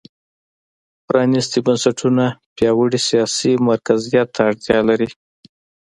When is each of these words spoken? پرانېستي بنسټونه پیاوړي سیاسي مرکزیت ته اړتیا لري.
پرانېستي 1.05 1.59
بنسټونه 1.65 2.25
پیاوړي 2.55 2.99
سیاسي 3.09 3.51
مرکزیت 3.69 4.27
ته 4.35 4.41
اړتیا 4.49 4.79
لري. 4.89 5.09